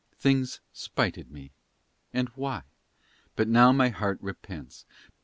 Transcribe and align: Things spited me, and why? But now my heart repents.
Things 0.17 0.61
spited 0.73 1.29
me, 1.29 1.51
and 2.11 2.27
why? 2.29 2.63
But 3.35 3.47
now 3.47 3.71
my 3.71 3.89
heart 3.89 4.17
repents. 4.19 4.87